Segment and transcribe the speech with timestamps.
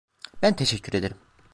[0.41, 1.17] Ben teşekkür ederim.